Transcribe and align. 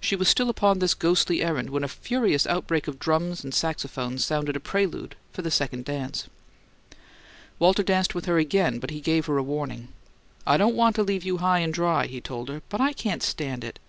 She 0.00 0.16
was 0.16 0.28
still 0.28 0.50
upon 0.50 0.80
this 0.80 0.94
ghostly 0.94 1.44
errand 1.44 1.70
when 1.70 1.84
a 1.84 1.86
furious 1.86 2.44
outbreak 2.44 2.88
of 2.88 2.98
drums 2.98 3.44
and 3.44 3.54
saxophones 3.54 4.24
sounded 4.24 4.56
a 4.56 4.58
prelude 4.58 5.14
for 5.32 5.42
the 5.42 5.50
second 5.52 5.84
dance. 5.84 6.26
Walter 7.60 7.84
danced 7.84 8.12
with 8.12 8.24
her 8.24 8.36
again, 8.36 8.80
but 8.80 8.90
he 8.90 9.00
gave 9.00 9.26
her 9.26 9.38
a 9.38 9.44
warning. 9.44 9.86
"I 10.44 10.56
don't 10.56 10.74
want 10.74 10.96
to 10.96 11.04
leave 11.04 11.22
you 11.22 11.36
high 11.36 11.60
and 11.60 11.72
dry," 11.72 12.06
he 12.08 12.20
told 12.20 12.48
her, 12.48 12.62
"but 12.68 12.80
I 12.80 12.92
can't 12.92 13.22
stand 13.22 13.62
it. 13.62 13.78